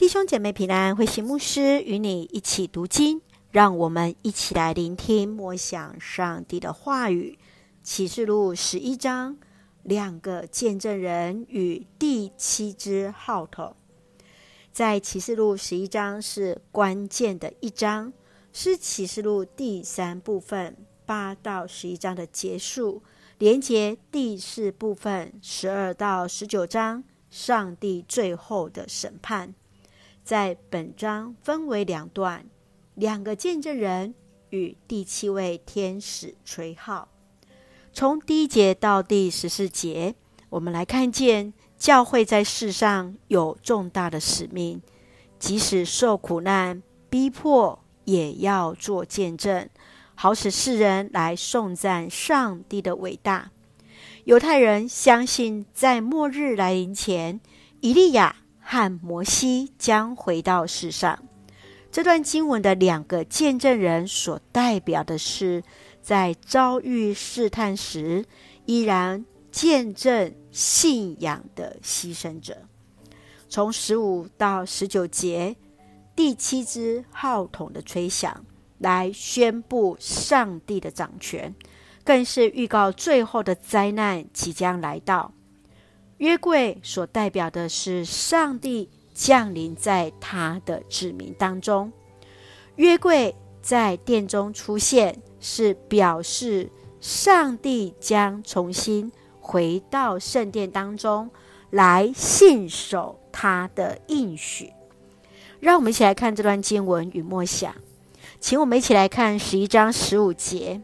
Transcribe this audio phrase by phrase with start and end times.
[0.00, 7.38] 弟兄姐妹平安，慧馨牧师与你一起读经，让我们一起来聆听默想上帝的话语。
[7.82, 9.36] 启示录十一章，
[9.82, 13.76] 两个见证人与第七只号筒。
[14.72, 18.10] 在启示录十一章是关键的一章，
[18.54, 20.74] 是启示录第三部分
[21.04, 23.02] 八到十一章的结束，
[23.36, 29.54] 连接第四部分十二到十九章，上帝最后的审判。
[30.30, 32.46] 在本章分为两段，
[32.94, 34.14] 两个见证人
[34.50, 37.08] 与第七位天使吹号。
[37.92, 40.14] 从第一节到第十四节，
[40.48, 44.80] 我们来看见教会在世上有重大的使命，
[45.40, 49.68] 即使受苦难、逼迫，也要做见证，
[50.14, 53.50] 好使世人来颂赞上帝的伟大。
[54.22, 57.40] 犹太人相信，在末日来临前，
[57.80, 58.36] 以利亚。
[58.70, 61.18] 和摩西将回到世上。
[61.90, 65.64] 这段经文的两个见证人所代表的是，
[66.00, 68.24] 在遭遇试探时，
[68.66, 72.58] 依然见证信仰的牺牲者。
[73.48, 75.56] 从十五到十九节，
[76.14, 78.46] 第七支号筒的吹响，
[78.78, 81.52] 来宣布上帝的掌权，
[82.04, 85.32] 更是预告最后的灾难即将来到。
[86.20, 91.90] 约柜所代表的是上帝降临在他的子民当中。
[92.76, 96.68] 约柜在殿中出现，是表示
[97.00, 99.10] 上帝将重新
[99.40, 101.30] 回到圣殿当中
[101.70, 104.70] 来信守他的应许。
[105.58, 107.74] 让我们一起来看这段经文与默想，
[108.38, 110.82] 请我们一起来看十一章十五节，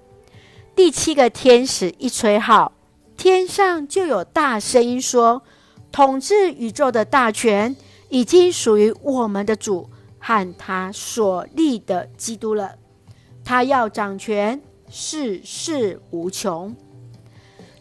[0.75, 2.73] 第七个天使一吹号。
[3.17, 5.43] 天上就有大声音说
[5.91, 7.75] ：“统治宇宙的大权
[8.09, 12.77] 已经属于我们的主和他所立的基督了。
[13.45, 16.77] 他要掌权，世世无穷。”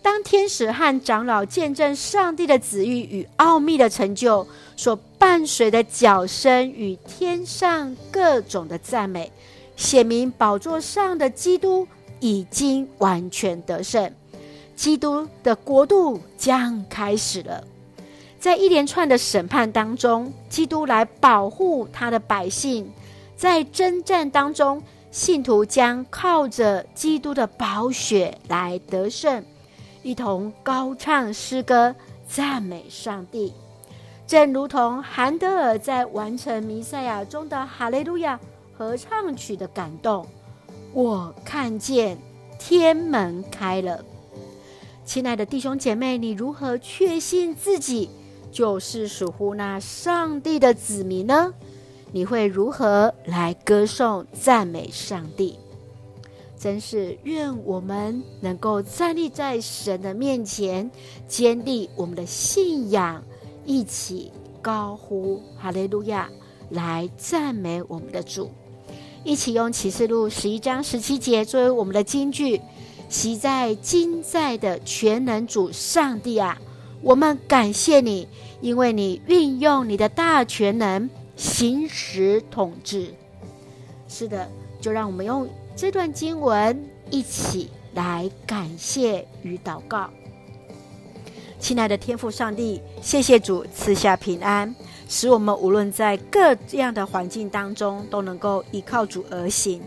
[0.01, 4.47] 当天使和长老见证上帝的旨意与奥秘的成就，
[4.77, 9.31] 所伴随的角声与天上各种的赞美，
[9.75, 11.87] 显明宝座上的基督
[12.19, 14.13] 已经完全得胜。
[14.75, 17.63] 基督的国度将开始了，
[18.39, 22.91] 在一连串的审判当中，基督来保护他的百姓。
[23.37, 24.81] 在征战当中，
[25.11, 29.43] 信徒将靠着基督的宝血来得胜，
[30.03, 31.95] 一同高唱诗歌
[32.27, 33.53] 赞美上帝。
[34.27, 38.39] 正如同韩德尔在完成弥赛亚中的哈利路亚
[38.77, 40.25] 合唱曲的感动，
[40.93, 42.17] 我看见
[42.57, 44.03] 天门开了。
[45.05, 48.09] 亲爱的弟兄姐妹，你如何确信自己
[48.51, 51.53] 就是属乎那上帝的子民呢？
[52.11, 55.59] 你会如何来歌颂赞美上帝？
[56.57, 60.89] 真是愿我们能够站立在神的面前，
[61.27, 63.23] 坚立我们的信仰，
[63.63, 66.27] 一起高呼哈利路亚，
[66.71, 68.49] 来赞美我们的主，
[69.23, 72.59] 一起用启示录十一章十七节作为我们的金句。
[73.09, 76.57] 昔在今在的全能主上帝啊，
[77.01, 78.27] 我们感谢你，
[78.61, 83.13] 因为你运用你的大权能行使统治。
[84.07, 84.49] 是的，
[84.81, 90.09] 就让我们用这段经文一起来感谢与祷告。
[91.59, 94.73] 亲爱的天父上帝，谢谢主赐下平安，
[95.07, 99.81] 使我们无论在各样的环境当中都能够依靠主而行。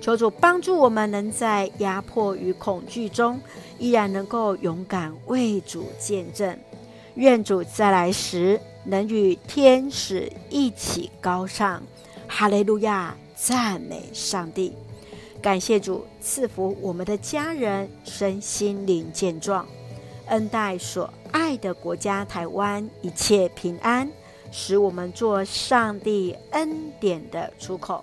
[0.00, 3.38] 求主帮助我们，能在压迫与恐惧中，
[3.78, 6.58] 依然能够勇敢为主见证。
[7.16, 11.82] 愿主再来时，能与天使一起高唱
[12.26, 14.74] 哈利路亚，赞美上帝。
[15.42, 19.66] 感谢主赐福我们的家人身心灵健壮，
[20.26, 24.10] 恩待所爱的国家台湾一切平安，
[24.50, 28.02] 使我们做上帝恩典的出口。